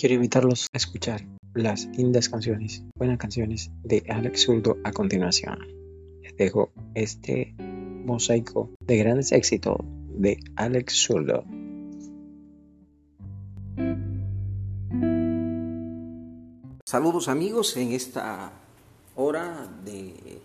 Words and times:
quiero 0.00 0.14
invitarlos 0.14 0.66
a 0.72 0.78
escuchar 0.78 1.26
las 1.52 1.84
lindas 1.88 2.30
canciones, 2.30 2.82
buenas 2.94 3.18
canciones 3.18 3.70
de 3.84 4.02
Alex 4.08 4.46
Zurdo 4.46 4.78
a 4.82 4.92
continuación. 4.92 5.58
Les 6.22 6.34
dejo 6.38 6.72
este 6.94 7.54
mosaico 7.58 8.70
de 8.80 8.96
grandes 8.96 9.30
éxitos 9.30 9.76
de 10.16 10.38
Alex 10.56 10.94
Zurdo. 10.94 11.44
Saludos 16.86 17.28
amigos, 17.28 17.76
en 17.76 17.92
esta 17.92 18.52
hora 19.16 19.68
de 19.84 20.40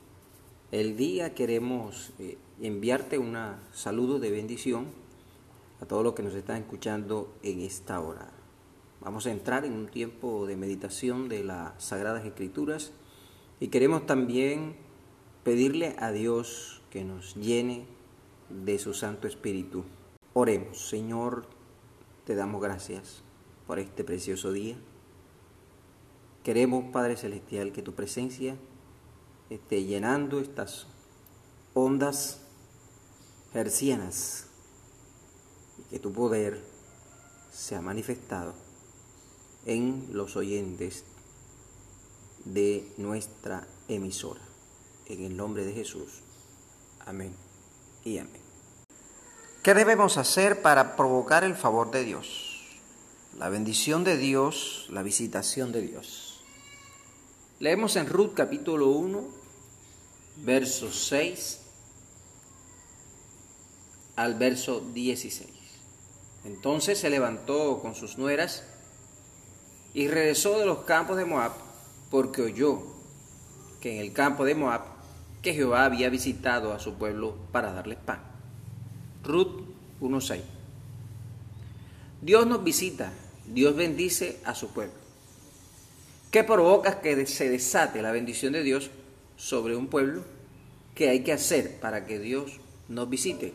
el 0.73 0.97
día 0.97 1.33
queremos 1.33 2.11
eh, 2.19 2.37
enviarte 2.61 3.17
un 3.17 3.37
saludo 3.71 4.19
de 4.19 4.31
bendición 4.31 4.87
a 5.79 5.85
todos 5.85 6.03
los 6.03 6.13
que 6.13 6.23
nos 6.23 6.33
están 6.33 6.57
escuchando 6.57 7.37
en 7.41 7.61
esta 7.61 8.01
hora. 8.01 8.34
Vamos 9.01 9.27
a 9.27 9.31
entrar 9.31 9.65
en 9.65 9.73
un 9.73 9.87
tiempo 9.87 10.47
de 10.47 10.55
meditación 10.55 11.29
de 11.29 11.43
las 11.43 11.83
Sagradas 11.83 12.25
Escrituras 12.25 12.91
y 13.59 13.67
queremos 13.67 14.05
también 14.05 14.77
pedirle 15.43 15.95
a 15.99 16.11
Dios 16.11 16.81
que 16.89 17.03
nos 17.03 17.35
llene 17.35 17.85
de 18.49 18.79
su 18.79 18.93
Santo 18.93 19.27
Espíritu. 19.27 19.83
Oremos, 20.33 20.89
Señor, 20.89 21.45
te 22.25 22.35
damos 22.35 22.61
gracias 22.61 23.21
por 23.67 23.79
este 23.79 24.03
precioso 24.03 24.51
día. 24.51 24.77
Queremos, 26.43 26.85
Padre 26.91 27.17
Celestial, 27.17 27.71
que 27.73 27.81
tu 27.81 27.93
presencia 27.93 28.55
esté 29.49 29.83
llenando 29.83 30.39
estas 30.39 30.87
ondas 31.73 32.41
hercianas 33.53 34.47
y 35.79 35.83
que 35.89 35.99
tu 35.99 36.11
poder 36.11 36.63
sea 37.51 37.81
manifestado 37.81 38.64
en 39.65 40.07
los 40.11 40.35
oyentes 40.35 41.03
de 42.45 42.87
nuestra 42.97 43.67
emisora. 43.87 44.41
En 45.07 45.23
el 45.23 45.35
nombre 45.35 45.65
de 45.65 45.73
Jesús. 45.73 46.21
Amén 47.05 47.35
y 48.03 48.17
amén. 48.17 48.41
¿Qué 49.63 49.73
debemos 49.73 50.17
hacer 50.17 50.61
para 50.61 50.95
provocar 50.95 51.43
el 51.43 51.55
favor 51.55 51.91
de 51.91 52.03
Dios? 52.03 52.61
La 53.37 53.49
bendición 53.49 54.03
de 54.03 54.17
Dios, 54.17 54.87
la 54.89 55.03
visitación 55.03 55.71
de 55.71 55.81
Dios. 55.81 56.39
Leemos 57.59 57.95
en 57.95 58.07
Ruth 58.07 58.33
capítulo 58.35 58.89
1, 58.89 59.23
versos 60.37 61.07
6 61.07 61.61
al 64.15 64.35
verso 64.35 64.81
16. 64.93 65.49
Entonces 66.45 66.99
se 66.99 67.09
levantó 67.09 67.79
con 67.81 67.95
sus 67.95 68.17
nueras 68.17 68.63
y 69.95 70.09
regresó 70.09 70.59
de 70.59 70.65
los 70.65 70.79
campos 70.79 71.15
de 71.15 71.23
Moab 71.23 71.53
porque 72.11 72.41
oyó 72.41 72.83
que 73.79 73.95
en 73.95 74.01
el 74.01 74.11
campo 74.11 74.43
de 74.43 74.53
Moab 74.53 74.81
que 75.41 75.53
Jehová 75.53 75.85
había 75.85 76.09
visitado 76.09 76.73
a 76.73 76.79
su 76.79 76.95
pueblo 76.95 77.37
para 77.53 77.71
darles 77.71 77.97
pan. 77.97 78.19
Ruth 79.23 79.61
1.6 80.01 80.41
Dios 82.21 82.45
nos 82.45 82.61
visita, 82.63 83.13
Dios 83.47 83.73
bendice 83.75 84.41
a 84.43 84.53
su 84.53 84.67
pueblo. 84.73 84.95
¿Qué 86.29 86.43
provoca 86.43 86.99
que 86.99 87.25
se 87.25 87.49
desate 87.49 88.01
la 88.01 88.11
bendición 88.11 88.51
de 88.51 88.63
Dios 88.63 88.91
sobre 89.37 89.77
un 89.77 89.87
pueblo? 89.87 90.23
¿Qué 90.93 91.07
hay 91.07 91.23
que 91.23 91.31
hacer 91.31 91.79
para 91.79 92.05
que 92.05 92.19
Dios 92.19 92.59
nos 92.89 93.09
visite? 93.09 93.53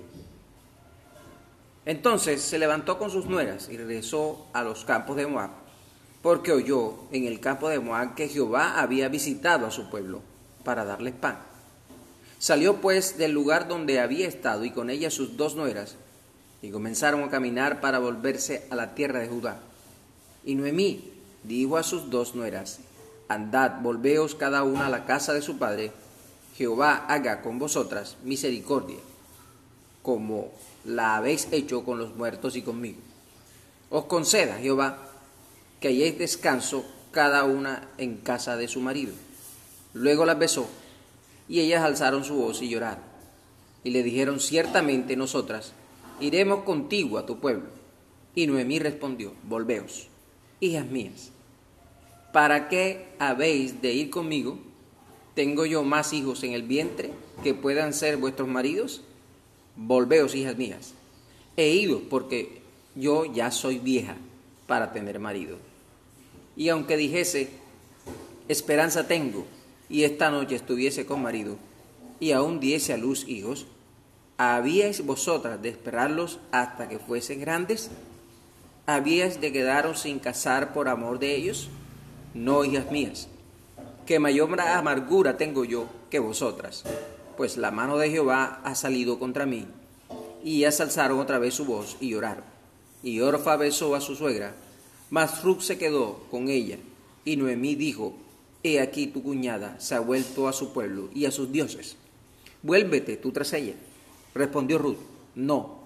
Entonces 1.84 2.40
se 2.40 2.58
levantó 2.58 2.98
con 2.98 3.10
sus 3.10 3.26
nueras 3.26 3.68
y 3.68 3.76
regresó 3.76 4.46
a 4.54 4.62
los 4.62 4.86
campos 4.86 5.16
de 5.16 5.26
Moab 5.26 5.60
porque 6.22 6.52
oyó 6.52 6.94
en 7.12 7.24
el 7.24 7.40
campo 7.40 7.68
de 7.68 7.80
Moab 7.80 8.14
que 8.14 8.28
Jehová 8.28 8.80
había 8.80 9.08
visitado 9.08 9.66
a 9.66 9.70
su 9.70 9.88
pueblo 9.88 10.20
para 10.64 10.84
darles 10.84 11.14
pan. 11.14 11.38
Salió 12.38 12.80
pues 12.80 13.18
del 13.18 13.32
lugar 13.32 13.68
donde 13.68 14.00
había 14.00 14.28
estado 14.28 14.64
y 14.64 14.70
con 14.70 14.90
ella 14.90 15.10
sus 15.10 15.36
dos 15.36 15.56
nueras, 15.56 15.96
y 16.62 16.70
comenzaron 16.70 17.22
a 17.22 17.30
caminar 17.30 17.80
para 17.80 17.98
volverse 17.98 18.66
a 18.70 18.76
la 18.76 18.94
tierra 18.94 19.20
de 19.20 19.28
Judá. 19.28 19.60
Y 20.44 20.54
Noemí 20.54 21.10
dijo 21.42 21.76
a 21.76 21.82
sus 21.82 22.10
dos 22.10 22.34
nueras, 22.34 22.80
Andad, 23.28 23.80
volveos 23.80 24.34
cada 24.34 24.64
una 24.64 24.86
a 24.86 24.90
la 24.90 25.06
casa 25.06 25.32
de 25.32 25.42
su 25.42 25.58
padre, 25.58 25.92
Jehová 26.56 27.06
haga 27.08 27.42
con 27.42 27.58
vosotras 27.58 28.16
misericordia, 28.24 28.98
como 30.02 30.50
la 30.84 31.16
habéis 31.16 31.48
hecho 31.52 31.84
con 31.84 31.98
los 31.98 32.14
muertos 32.16 32.56
y 32.56 32.62
conmigo. 32.62 32.98
Os 33.88 34.04
conceda 34.06 34.58
Jehová 34.58 35.09
que 35.80 35.88
halléis 35.88 36.18
descanso 36.18 36.84
cada 37.10 37.44
una 37.44 37.88
en 37.98 38.18
casa 38.18 38.56
de 38.56 38.68
su 38.68 38.80
marido. 38.80 39.12
Luego 39.94 40.24
las 40.24 40.38
besó, 40.38 40.68
y 41.48 41.60
ellas 41.60 41.82
alzaron 41.82 42.22
su 42.22 42.34
voz 42.34 42.62
y 42.62 42.68
lloraron. 42.68 43.02
Y 43.82 43.90
le 43.90 44.02
dijeron, 44.02 44.40
ciertamente 44.40 45.16
nosotras 45.16 45.72
iremos 46.20 46.64
contigo 46.64 47.18
a 47.18 47.26
tu 47.26 47.40
pueblo. 47.40 47.68
Y 48.34 48.46
Noemí 48.46 48.78
respondió, 48.78 49.32
volveos, 49.42 50.06
hijas 50.60 50.86
mías, 50.86 51.30
¿para 52.32 52.68
qué 52.68 53.08
habéis 53.18 53.82
de 53.82 53.92
ir 53.92 54.10
conmigo? 54.10 54.58
¿Tengo 55.34 55.64
yo 55.64 55.82
más 55.82 56.12
hijos 56.12 56.44
en 56.44 56.52
el 56.52 56.62
vientre 56.62 57.10
que 57.42 57.54
puedan 57.54 57.94
ser 57.94 58.18
vuestros 58.18 58.48
maridos? 58.48 59.02
Volveos, 59.74 60.34
hijas 60.34 60.56
mías. 60.56 60.94
He 61.56 61.70
ido 61.70 62.02
porque 62.10 62.60
yo 62.94 63.24
ya 63.24 63.50
soy 63.50 63.78
vieja 63.78 64.16
para 64.66 64.92
tener 64.92 65.18
marido. 65.18 65.69
Y 66.60 66.68
aunque 66.68 66.98
dijese, 66.98 67.48
esperanza 68.46 69.08
tengo, 69.08 69.46
y 69.88 70.04
esta 70.04 70.30
noche 70.30 70.56
estuviese 70.56 71.06
con 71.06 71.22
marido, 71.22 71.56
y 72.20 72.32
aún 72.32 72.60
diese 72.60 72.92
a 72.92 72.98
luz 72.98 73.26
hijos, 73.26 73.64
¿habíais 74.36 75.06
vosotras 75.06 75.62
de 75.62 75.70
esperarlos 75.70 76.38
hasta 76.52 76.86
que 76.86 76.98
fuesen 76.98 77.40
grandes? 77.40 77.90
¿Habíais 78.84 79.40
de 79.40 79.52
quedaros 79.52 80.00
sin 80.00 80.18
casar 80.18 80.74
por 80.74 80.90
amor 80.90 81.18
de 81.18 81.34
ellos? 81.34 81.70
No, 82.34 82.62
hijas 82.62 82.90
mías, 82.90 83.28
que 84.04 84.18
mayor 84.18 84.60
amargura 84.60 85.38
tengo 85.38 85.64
yo 85.64 85.86
que 86.10 86.18
vosotras, 86.18 86.84
pues 87.38 87.56
la 87.56 87.70
mano 87.70 87.96
de 87.96 88.10
Jehová 88.10 88.60
ha 88.64 88.74
salido 88.74 89.18
contra 89.18 89.46
mí. 89.46 89.66
Y 90.44 90.58
ellas 90.58 90.78
alzaron 90.82 91.20
otra 91.20 91.38
vez 91.38 91.54
su 91.54 91.64
voz 91.64 91.96
y 92.00 92.10
lloraron. 92.10 92.44
Y 93.02 93.20
Orfa 93.20 93.56
besó 93.56 93.94
a 93.94 94.02
su 94.02 94.14
suegra, 94.14 94.52
mas 95.10 95.42
Ruth 95.42 95.60
se 95.60 95.76
quedó 95.76 96.24
con 96.30 96.48
ella, 96.48 96.78
y 97.24 97.36
Noemí 97.36 97.74
dijo, 97.74 98.14
He 98.62 98.80
aquí 98.80 99.06
tu 99.06 99.22
cuñada 99.22 99.78
se 99.80 99.94
ha 99.94 100.00
vuelto 100.00 100.46
a 100.46 100.52
su 100.52 100.72
pueblo 100.72 101.08
y 101.14 101.24
a 101.24 101.30
sus 101.30 101.50
dioses. 101.50 101.96
Vuélvete 102.62 103.16
tú 103.16 103.32
tras 103.32 103.52
ella. 103.52 103.74
Respondió 104.34 104.78
Ruth, 104.78 104.98
No, 105.34 105.80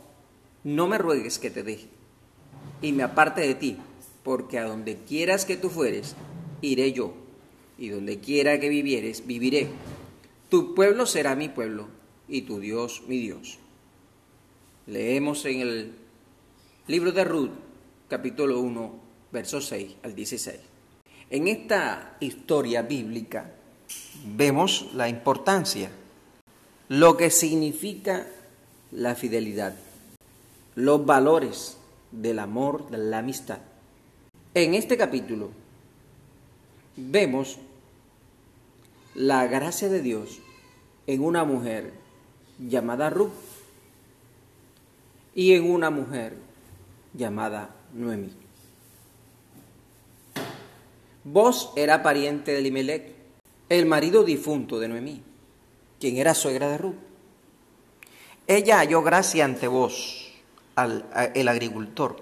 no 0.65 0.87
me 0.87 0.99
ruegues 0.99 1.39
que 1.39 1.51
te 1.51 1.63
deje, 1.63 1.89
y 2.83 2.93
me 2.93 3.03
aparte 3.03 3.41
de 3.41 3.55
ti, 3.55 3.77
porque 4.23 4.59
a 4.59 4.65
donde 4.65 4.99
quieras 4.99 5.45
que 5.45 5.57
tú 5.57 5.71
fueres, 5.71 6.17
iré 6.61 6.93
yo, 6.93 7.15
y 7.79 7.89
donde 7.89 8.19
quiera 8.19 8.61
que 8.61 8.69
vivieres, 8.69 9.27
viviré. 9.27 9.69
Tu 10.51 10.75
pueblo 10.75 11.07
será 11.07 11.35
mi 11.37 11.49
pueblo, 11.49 11.89
y 12.29 12.43
tu 12.43 12.61
Dios 12.61 13.03
mi 13.07 13.19
Dios. 13.19 13.59
Leemos 14.87 15.45
en 15.47 15.61
el 15.61 15.93
libro 16.89 17.13
de 17.13 17.25
Ruth, 17.25 17.51
capítulo 18.09 18.61
1, 18.61 19.04
versos 19.35 19.67
6 19.67 19.97
al 20.05 20.15
16. 20.15 20.59
En 21.29 21.49
esta 21.49 22.17
historia 22.21 22.83
bíblica 22.83 23.51
vemos 24.25 24.91
la 24.95 25.09
importancia, 25.09 25.91
lo 26.89 27.17
que 27.17 27.31
significa 27.31 28.27
la 28.93 29.17
fidelidad, 29.17 29.75
los 30.77 31.05
valores 31.05 31.77
del 32.13 32.39
amor, 32.39 32.89
de 32.91 32.99
la 32.99 33.19
amistad. 33.19 33.59
En 34.55 34.75
este 34.75 34.97
capítulo 34.97 35.51
vemos 36.97 37.59
la 39.17 39.47
gracia 39.49 39.89
de 39.89 40.01
Dios 40.01 40.39
en 41.09 41.25
una 41.25 41.45
mujer 41.45 41.93
llamada 42.61 43.11
Ruth 43.11 43.33
y 45.35 45.55
en 45.55 45.69
una 45.69 45.91
mujer 45.91 46.37
llamada 47.15 47.75
Noemí. 47.93 48.44
Vos 51.25 51.73
era 51.75 52.03
pariente 52.03 52.53
de 52.53 52.61
Limelec, 52.61 53.15
el 53.71 53.87
marido 53.87 54.25
difunto 54.25 54.79
de 54.79 54.89
Noemí, 54.89 55.23
quien 55.99 56.19
era 56.19 56.35
suegra 56.35 56.69
de 56.69 56.77
Ruth. 56.77 56.97
Ella 58.47 58.77
halló 58.77 59.03
gracia 59.03 59.47
ante 59.47 59.67
vos, 59.67 60.31
al, 60.77 61.07
el 61.35 61.49
agricultor, 61.49 62.17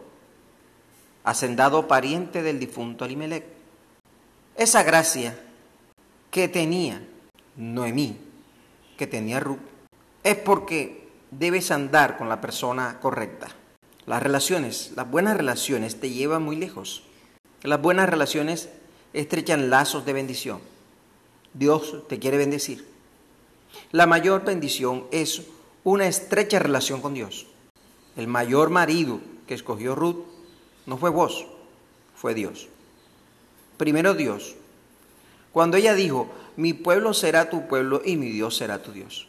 hacendado 1.24 1.88
pariente 1.88 2.44
del 2.44 2.60
difunto 2.60 3.08
Limelec. 3.08 3.44
Esa 4.56 4.84
gracia 4.84 5.36
que 6.30 6.46
tenía 6.46 7.04
Noemí, 7.56 8.16
que 8.96 9.08
tenía 9.08 9.40
Ruth, 9.40 9.58
es 10.22 10.36
porque 10.36 11.08
debes 11.32 11.72
andar 11.72 12.16
con 12.16 12.28
la 12.28 12.40
persona 12.40 13.00
correcta. 13.00 13.48
Las 14.06 14.22
relaciones, 14.22 14.92
las 14.94 15.10
buenas 15.10 15.36
relaciones 15.36 15.98
te 15.98 16.10
llevan 16.10 16.44
muy 16.44 16.54
lejos. 16.54 17.02
Las 17.64 17.82
buenas 17.82 18.08
relaciones 18.08 18.68
estrechan 19.12 19.70
lazos 19.70 20.04
de 20.04 20.12
bendición. 20.12 20.60
Dios 21.54 22.06
te 22.08 22.18
quiere 22.18 22.38
bendecir. 22.38 22.86
La 23.90 24.06
mayor 24.06 24.44
bendición 24.44 25.06
es 25.10 25.42
una 25.84 26.06
estrecha 26.06 26.58
relación 26.58 27.00
con 27.00 27.14
Dios. 27.14 27.46
El 28.16 28.28
mayor 28.28 28.70
marido 28.70 29.20
que 29.46 29.54
escogió 29.54 29.94
Ruth 29.94 30.24
no 30.86 30.96
fue 30.96 31.10
vos, 31.10 31.46
fue 32.14 32.34
Dios. 32.34 32.68
Primero 33.76 34.14
Dios. 34.14 34.54
Cuando 35.52 35.76
ella 35.76 35.94
dijo, 35.94 36.28
mi 36.56 36.72
pueblo 36.72 37.14
será 37.14 37.50
tu 37.50 37.66
pueblo 37.68 38.02
y 38.04 38.16
mi 38.16 38.28
Dios 38.30 38.56
será 38.56 38.82
tu 38.82 38.92
Dios. 38.92 39.28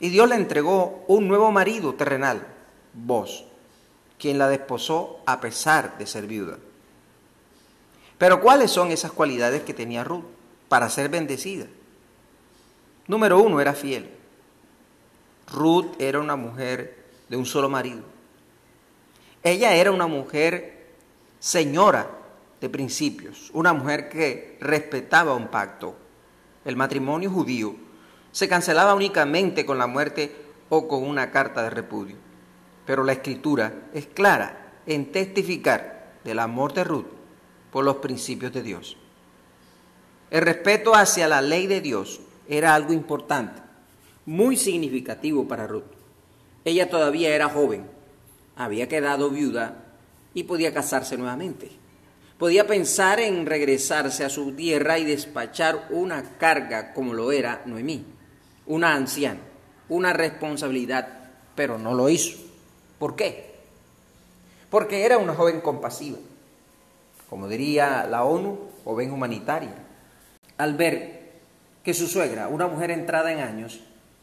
Y 0.00 0.10
Dios 0.10 0.28
le 0.28 0.34
entregó 0.34 1.04
un 1.08 1.28
nuevo 1.28 1.50
marido 1.52 1.94
terrenal, 1.94 2.46
vos, 2.92 3.44
quien 4.18 4.38
la 4.38 4.48
desposó 4.48 5.20
a 5.26 5.40
pesar 5.40 5.96
de 5.98 6.06
ser 6.06 6.26
viuda. 6.26 6.58
Pero 8.18 8.40
¿cuáles 8.40 8.70
son 8.70 8.90
esas 8.90 9.12
cualidades 9.12 9.62
que 9.62 9.74
tenía 9.74 10.04
Ruth 10.04 10.24
para 10.68 10.88
ser 10.88 11.08
bendecida? 11.08 11.66
Número 13.06 13.38
uno, 13.40 13.60
era 13.60 13.74
fiel. 13.74 14.10
Ruth 15.52 15.94
era 15.98 16.18
una 16.18 16.36
mujer 16.36 17.04
de 17.28 17.36
un 17.36 17.46
solo 17.46 17.68
marido. 17.68 18.02
Ella 19.42 19.74
era 19.74 19.92
una 19.92 20.06
mujer 20.06 20.86
señora 21.38 22.10
de 22.60 22.68
principios, 22.68 23.50
una 23.52 23.72
mujer 23.72 24.08
que 24.08 24.56
respetaba 24.60 25.34
un 25.34 25.48
pacto. 25.48 25.94
El 26.64 26.74
matrimonio 26.74 27.30
judío 27.30 27.76
se 28.32 28.48
cancelaba 28.48 28.94
únicamente 28.94 29.64
con 29.64 29.78
la 29.78 29.86
muerte 29.86 30.34
o 30.68 30.88
con 30.88 31.04
una 31.04 31.30
carta 31.30 31.62
de 31.62 31.70
repudio. 31.70 32.16
Pero 32.86 33.04
la 33.04 33.12
escritura 33.12 33.88
es 33.92 34.06
clara 34.06 34.72
en 34.86 35.12
testificar 35.12 36.14
del 36.24 36.38
amor 36.38 36.72
de 36.72 36.84
Ruth 36.84 37.15
por 37.76 37.84
los 37.84 37.96
principios 37.96 38.54
de 38.54 38.62
Dios. 38.62 38.96
El 40.30 40.40
respeto 40.40 40.94
hacia 40.94 41.28
la 41.28 41.42
ley 41.42 41.66
de 41.66 41.82
Dios 41.82 42.20
era 42.48 42.74
algo 42.74 42.94
importante, 42.94 43.60
muy 44.24 44.56
significativo 44.56 45.46
para 45.46 45.66
Ruth. 45.66 45.84
Ella 46.64 46.88
todavía 46.88 47.34
era 47.34 47.50
joven, 47.50 47.86
había 48.56 48.88
quedado 48.88 49.28
viuda 49.28 49.84
y 50.32 50.44
podía 50.44 50.72
casarse 50.72 51.18
nuevamente. 51.18 51.70
Podía 52.38 52.66
pensar 52.66 53.20
en 53.20 53.44
regresarse 53.44 54.24
a 54.24 54.30
su 54.30 54.52
tierra 54.52 54.98
y 54.98 55.04
despachar 55.04 55.88
una 55.90 56.38
carga 56.38 56.94
como 56.94 57.12
lo 57.12 57.30
era 57.30 57.60
Noemí, 57.66 58.06
una 58.64 58.94
anciana, 58.94 59.40
una 59.90 60.14
responsabilidad, 60.14 61.08
pero 61.54 61.76
no 61.76 61.92
lo 61.92 62.08
hizo. 62.08 62.38
¿Por 62.98 63.16
qué? 63.16 63.54
Porque 64.70 65.04
era 65.04 65.18
una 65.18 65.34
joven 65.34 65.60
compasiva, 65.60 66.16
como 67.28 67.48
diría 67.48 68.06
la 68.08 68.24
ONU, 68.24 68.58
joven 68.84 69.10
humanitaria. 69.10 69.74
Al 70.58 70.74
ver 70.74 71.32
que 71.82 71.94
su 71.94 72.06
suegra, 72.06 72.48
una 72.48 72.66
mujer 72.66 72.90
entrada 72.90 73.32
en 73.32 73.40
años, 73.40 73.80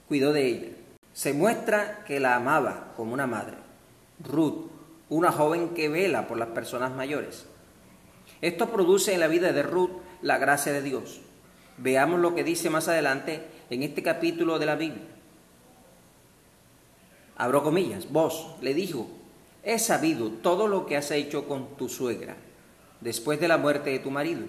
cuidó 0.08 0.34
de 0.34 0.48
ella, 0.48 0.70
se 1.14 1.34
muestra 1.34 2.04
que 2.06 2.20
la 2.20 2.36
amaba 2.36 2.94
como 2.96 3.14
una 3.14 3.28
madre. 3.28 3.58
Ruth, 4.24 4.68
una 5.10 5.32
joven 5.32 5.70
que 5.70 5.90
vela 5.90 6.28
por 6.28 6.38
las 6.38 6.50
personas 6.50 6.92
mayores. 6.94 7.46
Esto 8.42 8.70
produce 8.70 9.14
en 9.14 9.20
la 9.20 9.28
vida 9.28 9.52
de 9.52 9.64
Ruth 9.64 9.92
la 10.22 10.38
gracia 10.38 10.72
de 10.72 10.82
Dios. 10.82 11.22
Veamos 11.78 12.20
lo 12.20 12.36
que 12.36 12.44
dice 12.44 12.70
más 12.70 12.88
adelante 12.88 13.46
en 13.70 13.84
este 13.84 14.02
capítulo 14.02 14.60
de 14.60 14.66
la 14.66 14.76
Biblia. 14.76 15.04
Abro 17.36 17.64
comillas, 17.64 18.12
vos 18.12 18.56
le 18.62 18.74
dijo, 18.74 19.08
he 19.64 19.80
sabido 19.80 20.30
todo 20.30 20.68
lo 20.68 20.86
que 20.86 20.98
has 20.98 21.12
hecho 21.12 21.48
con 21.48 21.76
tu 21.76 21.90
suegra 21.90 22.36
después 23.04 23.40
de 23.40 23.48
la 23.48 23.58
muerte 23.58 23.90
de 23.92 24.00
tu 24.00 24.12
marido, 24.12 24.46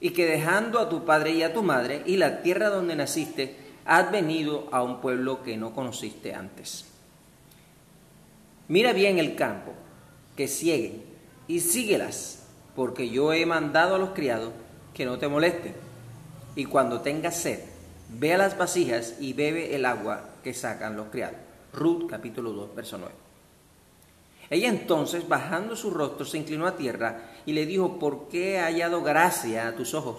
y 0.00 0.10
que 0.10 0.26
dejando 0.26 0.78
a 0.78 0.88
tu 0.88 1.04
padre 1.04 1.32
y 1.32 1.42
a 1.42 1.52
tu 1.52 1.62
madre 1.62 2.02
y 2.06 2.16
la 2.16 2.42
tierra 2.42 2.70
donde 2.70 2.96
naciste, 2.96 3.56
has 3.84 4.10
venido 4.10 4.68
a 4.72 4.82
un 4.82 5.00
pueblo 5.00 5.42
que 5.42 5.56
no 5.56 5.74
conociste 5.74 6.34
antes. 6.34 6.86
Mira 8.68 8.92
bien 8.92 9.18
el 9.18 9.34
campo, 9.34 9.72
que 10.36 10.48
cieguen, 10.48 11.02
y 11.48 11.60
síguelas, 11.60 12.46
porque 12.76 13.10
yo 13.10 13.32
he 13.32 13.44
mandado 13.44 13.96
a 13.96 13.98
los 13.98 14.10
criados 14.10 14.52
que 14.94 15.04
no 15.04 15.18
te 15.18 15.28
molesten. 15.28 15.74
Y 16.54 16.66
cuando 16.66 17.00
tengas 17.00 17.36
sed, 17.36 17.60
ve 18.08 18.34
a 18.34 18.38
las 18.38 18.56
vasijas 18.56 19.16
y 19.20 19.32
bebe 19.32 19.74
el 19.74 19.84
agua 19.84 20.30
que 20.44 20.54
sacan 20.54 20.96
los 20.96 21.08
criados. 21.08 21.38
Ruth 21.72 22.08
capítulo 22.08 22.52
2, 22.52 22.74
verso 22.74 22.98
9. 22.98 23.29
Ella 24.50 24.68
entonces, 24.68 25.28
bajando 25.28 25.76
su 25.76 25.92
rostro, 25.92 26.26
se 26.26 26.36
inclinó 26.36 26.66
a 26.66 26.76
tierra 26.76 27.30
y 27.46 27.52
le 27.52 27.66
dijo, 27.66 28.00
¿por 28.00 28.28
qué 28.28 28.54
he 28.54 28.58
hallado 28.58 29.02
gracia 29.02 29.68
a 29.68 29.76
tus 29.76 29.94
ojos 29.94 30.18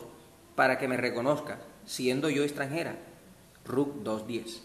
para 0.56 0.80
que 0.80 0.88
me 0.88 0.96
reconozcas, 0.96 1.60
siendo 1.86 2.30
yo 2.30 2.44
extranjera? 2.44 2.96
Ruth 3.66 4.04
2.10. 4.06 4.62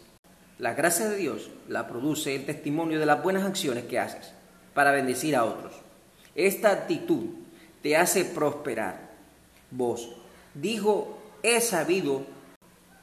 La 0.58 0.74
gracia 0.74 1.08
de 1.08 1.16
Dios 1.16 1.50
la 1.68 1.88
produce 1.88 2.36
el 2.36 2.46
testimonio 2.46 3.00
de 3.00 3.06
las 3.06 3.22
buenas 3.22 3.44
acciones 3.44 3.84
que 3.84 3.98
haces 3.98 4.32
para 4.72 4.92
bendecir 4.92 5.34
a 5.34 5.44
otros. 5.44 5.72
Esta 6.36 6.70
actitud 6.70 7.24
te 7.82 7.96
hace 7.96 8.24
prosperar. 8.24 9.10
Vos, 9.72 10.16
dijo, 10.54 11.18
he 11.42 11.60
sabido 11.60 12.22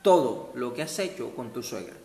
todo 0.02 0.52
lo 0.56 0.74
que 0.74 0.82
has 0.82 0.98
hecho 1.00 1.36
con 1.36 1.52
tu 1.52 1.62
suegra. 1.62 1.96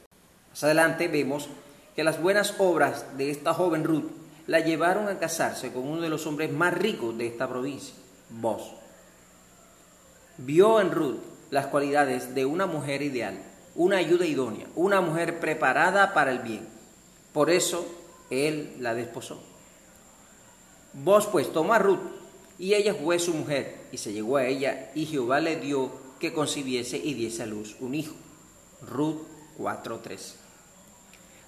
Más 0.51 0.65
adelante 0.65 1.07
vemos 1.07 1.49
que 1.95 2.05
las 2.05 2.21
buenas 2.21 2.57
obras 2.59 3.17
de 3.17 3.31
esta 3.31 3.55
joven 3.55 3.85
Ruth 3.85 4.18
la 4.49 4.59
llevaron 4.59 5.09
a 5.09 5.21
casarse 5.21 5.73
con 5.73 5.87
uno 5.87 6.01
de 6.01 6.09
los 6.09 6.27
hombres 6.27 6.51
más 6.51 6.75
ricos 6.75 7.17
de 7.17 7.29
esta 7.29 7.49
provincia, 7.49 7.95
Vos. 8.31 8.73
Vio 10.39 10.81
en 10.81 10.91
Ruth 10.91 11.21
las 11.51 11.67
cualidades 11.67 12.35
de 12.35 12.45
una 12.45 12.67
mujer 12.67 13.03
ideal 13.03 13.39
una 13.79 13.99
ayuda 13.99 14.27
idónea, 14.27 14.67
una 14.75 15.01
mujer 15.01 15.39
preparada 15.39 16.13
para 16.13 16.33
el 16.33 16.41
bien. 16.41 16.69
Por 17.33 17.49
eso 17.49 17.87
él 18.29 18.75
la 18.81 18.93
desposó. 18.93 19.41
Vos 20.93 21.27
pues 21.29 21.53
tomó 21.53 21.75
a 21.75 21.79
Ruth, 21.79 22.01
y 22.59 22.75
ella 22.75 22.93
fue 22.93 23.21
su 23.21 23.33
mujer, 23.33 23.83
y 23.93 23.99
se 23.99 24.13
llegó 24.13 24.37
a 24.37 24.47
ella, 24.47 24.91
y 24.97 25.07
Jehová 25.07 25.39
le 25.39 25.57
dio 25.57 25.93
que 26.19 26.33
concibiese 26.33 26.99
y 26.99 27.15
diese 27.15 27.45
a 27.45 27.47
luz 27.47 27.77
un 27.79 27.95
hijo. 27.95 28.17
Ruth 28.83 29.21
4:3. 29.57 30.35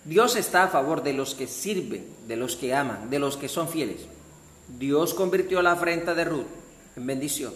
Dios 0.04 0.36
está 0.36 0.64
a 0.64 0.68
favor 0.68 1.02
de 1.02 1.12
los 1.12 1.34
que 1.34 1.46
sirven, 1.46 2.06
de 2.26 2.36
los 2.36 2.56
que 2.56 2.74
aman, 2.74 3.10
de 3.10 3.18
los 3.18 3.36
que 3.36 3.48
son 3.48 3.68
fieles. 3.68 4.06
Dios 4.78 5.14
convirtió 5.14 5.60
la 5.60 5.72
afrenta 5.72 6.14
de 6.14 6.24
Ruth 6.24 6.46
en 6.96 7.06
bendición. 7.06 7.52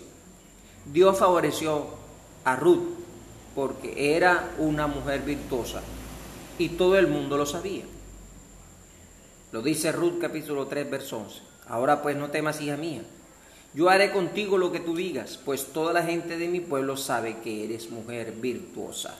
Dios 0.92 1.18
favoreció 1.18 1.86
a 2.44 2.56
Ruth 2.56 2.82
porque 3.54 4.14
era 4.16 4.52
una 4.58 4.86
mujer 4.86 5.22
virtuosa 5.22 5.80
y 6.58 6.70
todo 6.70 6.98
el 6.98 7.06
mundo 7.06 7.38
lo 7.38 7.46
sabía. 7.46 7.84
Lo 9.52 9.62
dice 9.62 9.92
Ruth 9.92 10.18
capítulo 10.20 10.66
3, 10.66 10.90
verso 10.90 11.18
11. 11.18 11.40
Ahora 11.68 12.02
pues 12.02 12.16
no 12.16 12.30
temas, 12.30 12.60
hija 12.60 12.76
mía. 12.76 13.02
Yo 13.72 13.88
haré 13.88 14.12
contigo 14.12 14.58
lo 14.58 14.70
que 14.70 14.80
tú 14.80 14.94
digas, 14.94 15.38
pues 15.44 15.72
toda 15.72 15.92
la 15.92 16.02
gente 16.02 16.36
de 16.36 16.48
mi 16.48 16.60
pueblo 16.60 16.96
sabe 16.96 17.38
que 17.38 17.64
eres 17.64 17.90
mujer 17.90 18.32
virtuosa. 18.32 19.16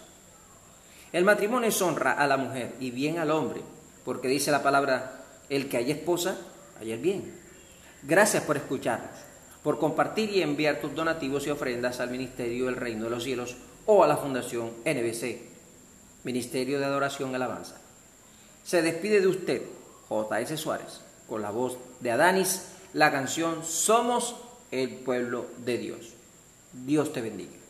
El 1.14 1.24
matrimonio 1.24 1.68
es 1.68 1.80
honra 1.80 2.14
a 2.14 2.26
la 2.26 2.36
mujer 2.36 2.74
y 2.80 2.90
bien 2.90 3.20
al 3.20 3.30
hombre, 3.30 3.60
porque 4.04 4.26
dice 4.26 4.50
la 4.50 4.64
palabra, 4.64 5.22
el 5.48 5.68
que 5.68 5.76
haya 5.76 5.94
esposa, 5.94 6.36
haya 6.80 6.94
el 6.94 7.00
bien. 7.00 7.32
Gracias 8.02 8.42
por 8.42 8.56
escucharnos, 8.56 9.16
por 9.62 9.78
compartir 9.78 10.30
y 10.30 10.42
enviar 10.42 10.80
tus 10.80 10.92
donativos 10.92 11.46
y 11.46 11.50
ofrendas 11.50 12.00
al 12.00 12.10
Ministerio 12.10 12.66
del 12.66 12.74
Reino 12.74 13.04
de 13.04 13.10
los 13.10 13.22
Cielos 13.22 13.54
o 13.86 14.02
a 14.02 14.08
la 14.08 14.16
Fundación 14.16 14.72
NBC, 14.84 15.38
Ministerio 16.24 16.80
de 16.80 16.86
Adoración 16.86 17.30
y 17.30 17.36
Alabanza. 17.36 17.76
Se 18.64 18.82
despide 18.82 19.20
de 19.20 19.28
usted, 19.28 19.62
J.S. 20.08 20.56
Suárez, 20.56 21.00
con 21.28 21.42
la 21.42 21.52
voz 21.52 21.78
de 22.00 22.10
Adanis, 22.10 22.70
la 22.92 23.12
canción 23.12 23.64
Somos 23.64 24.34
el 24.72 24.90
pueblo 24.90 25.46
de 25.58 25.78
Dios. 25.78 26.12
Dios 26.72 27.12
te 27.12 27.20
bendiga. 27.20 27.63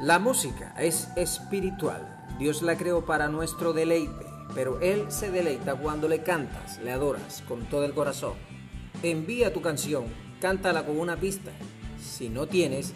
La 0.00 0.18
música 0.18 0.74
es 0.78 1.08
espiritual. 1.16 2.26
Dios 2.38 2.60
la 2.60 2.76
creó 2.76 3.06
para 3.06 3.28
nuestro 3.28 3.72
deleite, 3.72 4.26
pero 4.54 4.78
Él 4.82 5.06
se 5.08 5.30
deleita 5.30 5.74
cuando 5.76 6.06
le 6.06 6.22
cantas, 6.22 6.78
le 6.84 6.92
adoras 6.92 7.42
con 7.48 7.64
todo 7.70 7.82
el 7.86 7.94
corazón. 7.94 8.34
Envía 9.02 9.54
tu 9.54 9.62
canción, 9.62 10.04
cántala 10.38 10.84
con 10.84 11.00
una 11.00 11.16
pista. 11.16 11.50
Si 11.98 12.28
no 12.28 12.46
tienes, 12.46 12.92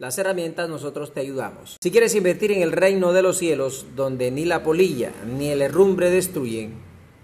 las 0.00 0.18
herramientas 0.18 0.68
nosotros 0.68 1.14
te 1.14 1.20
ayudamos. 1.20 1.76
Si 1.80 1.92
quieres 1.92 2.16
invertir 2.16 2.50
en 2.50 2.62
el 2.62 2.72
reino 2.72 3.12
de 3.12 3.22
los 3.22 3.38
cielos, 3.38 3.86
donde 3.94 4.32
ni 4.32 4.44
la 4.44 4.64
polilla 4.64 5.12
ni 5.24 5.50
el 5.50 5.62
herrumbre 5.62 6.10
destruyen, 6.10 6.74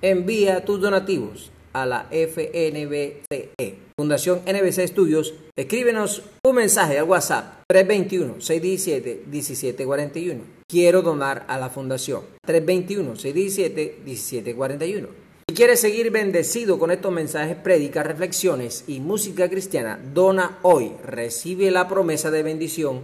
envía 0.03 0.65
tus 0.65 0.81
donativos 0.81 1.51
a 1.73 1.85
la 1.85 2.07
FNBCE. 2.13 3.79
Fundación 3.97 4.43
NBC 4.47 4.79
Estudios, 4.79 5.35
escríbenos 5.61 6.23
un 6.43 6.57
mensaje 6.57 6.99
al 6.99 7.05
WhatsApp 7.05 7.61
321-617-1741. 7.71 10.41
Quiero 10.67 11.03
donar 11.03 11.45
a 11.49 11.59
la 11.59 11.69
fundación 11.69 12.23
321-617-1741. 12.47 15.07
Si 15.49 15.55
quieres 15.55 15.81
seguir 15.81 16.11
bendecido 16.11 16.79
con 16.79 16.91
estos 16.91 17.13
mensajes, 17.13 17.57
prédicas, 17.57 18.07
reflexiones 18.07 18.85
y 18.87 19.01
música 19.01 19.51
cristiana, 19.51 20.01
dona 20.15 20.61
hoy. 20.63 20.93
Recibe 21.05 21.71
la 21.71 21.89
promesa 21.89 22.31
de 22.31 22.43
bendición 22.43 23.03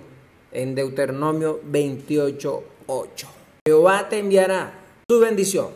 en 0.51 0.75
Deuteronomio 0.75 1.61
28.8. 1.71 3.27
Jehová 3.67 4.09
te 4.09 4.21
enviará 4.21 4.81
su 5.11 5.21
bendición 5.21 5.67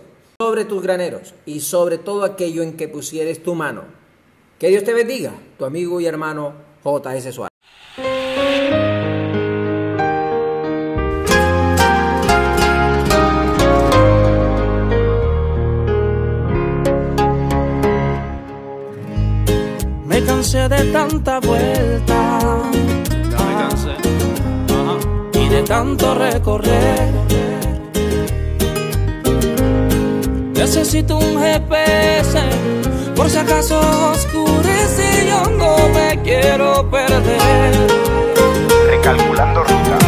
sobre 0.40 0.64
tus 0.64 0.82
graneros 0.82 1.34
y 1.44 1.60
sobre 1.60 1.98
todo 1.98 2.24
aquello 2.24 2.62
en 2.62 2.78
que 2.78 2.88
pusieres 2.88 3.42
tu 3.42 3.54
mano. 3.54 3.84
Que 4.58 4.68
Dios 4.68 4.84
te 4.84 4.94
bendiga, 4.94 5.34
tu 5.58 5.66
amigo 5.66 6.00
y 6.00 6.06
hermano 6.06 6.69
J.S. 6.82 7.32
Suárez. 7.32 7.50
Me 20.06 20.24
cansé 20.24 20.68
de 20.68 20.84
tanta 20.92 21.40
vuelta. 21.40 22.38
Ya 23.30 23.44
me 23.44 23.54
cansé. 23.62 23.94
Ajá. 24.68 24.96
y 25.34 25.48
de 25.48 25.62
tanto 25.62 26.14
recorrer. 26.14 27.10
Necesito 30.54 31.18
un 31.18 31.38
GPS 31.40 32.38
por 33.16 33.28
si 33.28 33.38
acaso 33.38 33.80
oscurece 34.12 34.39
y 34.98 35.28
yo 35.28 35.42
no 35.58 35.88
me 35.88 36.20
quiero 36.22 36.88
perder. 36.90 37.72
Recalculando 38.86 39.62
ruta. 39.62 39.98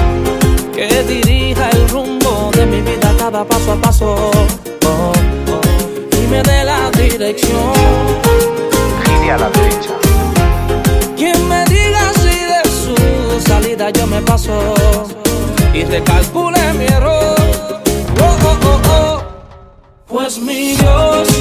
Que 0.75 1.03
dirija 1.05 1.69
el 1.71 1.89
rumbo 1.89 2.51
de 2.55 2.67
mi 2.67 2.81
vida 2.81 3.15
cada 3.19 3.45
paso 3.45 3.73
a 3.73 3.77
paso 3.77 4.15
oh, 4.15 4.47
oh, 4.87 5.13
y 6.17 6.27
me 6.29 6.43
dé 6.43 6.65
la 6.65 6.91
dirección. 6.91 7.73
Gire 9.05 9.33
a 9.33 9.39
la 9.39 9.51
derecha. 9.51 9.95
Quien 11.17 11.49
me 11.49 11.65
diga 11.67 12.13
si 12.15 12.37
de 12.53 12.63
su 12.83 13.41
salida 13.49 13.91
yo 13.91 14.07
me 14.07 14.21
paso 14.23 14.75
y 15.73 15.85
recalcule 15.85 16.73
mi 16.75 16.85
error. 16.87 17.37
Oh, 18.21 18.37
oh, 18.45 18.59
oh, 18.65 18.81
oh. 18.91 19.23
Pues 20.09 20.39
mi 20.39 20.75
Dios 20.77 21.32